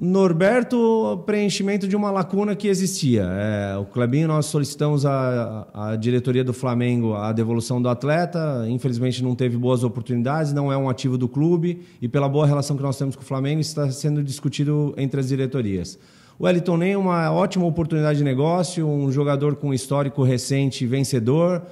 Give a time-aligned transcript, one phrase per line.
[0.00, 3.24] Norberto, preenchimento de uma lacuna que existia.
[3.32, 8.64] É, o Clebinho, nós solicitamos à, diretoria do Flamengo a devolução do atleta.
[8.68, 11.82] Infelizmente, não teve boas oportunidades, não é um ativo do clube.
[12.00, 15.26] E pela boa relação que nós temos com o Flamengo, está sendo discutido entre as
[15.26, 15.98] diretorias.
[16.38, 21.62] O Wellington Nem é uma ótima oportunidade de negócio, um jogador com histórico recente vencedor,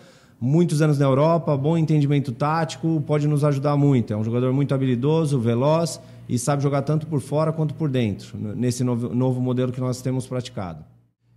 [0.40, 4.12] muitos anos na Europa, bom entendimento tático, pode nos ajudar muito.
[4.12, 8.36] É um jogador muito habilidoso, veloz e sabe jogar tanto por fora quanto por dentro,
[8.36, 10.84] nesse novo, novo modelo que nós temos praticado.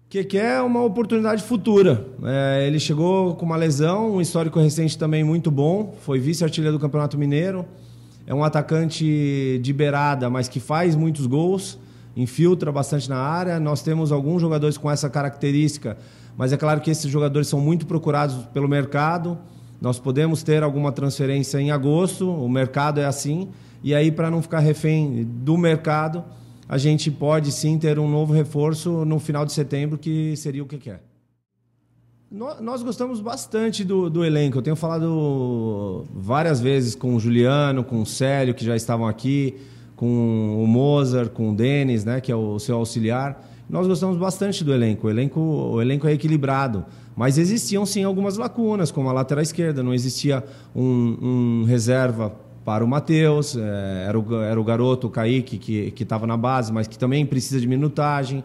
[0.09, 2.03] Que, que é uma oportunidade futura.
[2.23, 6.81] É, ele chegou com uma lesão, um histórico recente também muito bom, foi vice-artilheiro do
[6.81, 7.63] Campeonato Mineiro,
[8.25, 11.77] é um atacante de beirada, mas que faz muitos gols,
[12.15, 13.59] infiltra bastante na área.
[13.59, 15.97] Nós temos alguns jogadores com essa característica,
[16.37, 19.37] mas é claro que esses jogadores são muito procurados pelo mercado.
[19.81, 23.49] Nós podemos ter alguma transferência em agosto, o mercado é assim.
[23.83, 26.23] E aí, para não ficar refém do mercado,
[26.67, 30.65] a gente pode sim ter um novo reforço no final de setembro, que seria o
[30.65, 31.01] que quer.
[32.31, 34.59] Nós gostamos bastante do, do, elenco.
[34.59, 39.55] Eu tenho falado várias vezes com o Juliano, com o Célio, que já estavam aqui,
[39.95, 43.43] com o Mozart, com o Denis, né, que é o seu auxiliar.
[43.67, 45.07] Nós gostamos bastante do elenco.
[45.07, 46.85] O elenco, o elenco é equilibrado.
[47.15, 49.81] Mas existiam sim algumas lacunas, como a lateral esquerda.
[49.81, 50.43] Não existia
[50.75, 56.03] um, um reserva para o Matheus, é, era, o, era o garoto, o Kaique, que
[56.03, 58.43] estava na base, mas que também precisa de minutagem.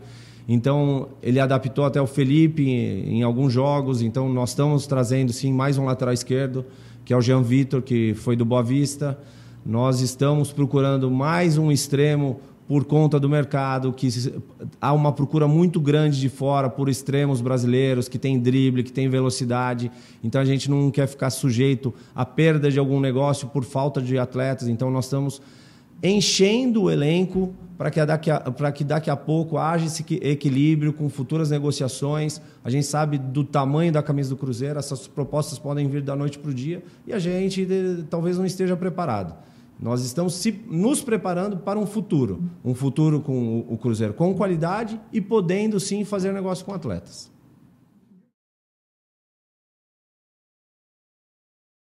[0.48, 4.02] Então, ele adaptou até o Felipe em, em alguns jogos.
[4.02, 6.64] Então, nós estamos trazendo, sim, mais um lateral esquerdo,
[7.04, 9.18] que é o Jean Vitor, que foi do Boa Vista.
[9.64, 14.08] Nós estamos procurando mais um extremo por conta do mercado, que
[14.80, 19.08] há uma procura muito grande de fora por extremos brasileiros que tem drible, que tem
[19.08, 19.90] velocidade.
[20.22, 24.18] Então a gente não quer ficar sujeito à perda de algum negócio por falta de
[24.18, 24.66] atletas.
[24.66, 25.42] Então nós estamos
[26.02, 31.08] enchendo o elenco para que, daqui para que daqui a pouco haja esse equilíbrio com
[31.10, 32.40] futuras negociações.
[32.64, 36.38] A gente sabe do tamanho da camisa do Cruzeiro, essas propostas podem vir da noite
[36.38, 37.66] para o dia e a gente
[38.08, 39.34] talvez não esteja preparado.
[39.80, 44.34] Nós estamos se, nos preparando para um futuro, um futuro com o, o Cruzeiro com
[44.34, 47.33] qualidade e podendo sim fazer negócio com atletas.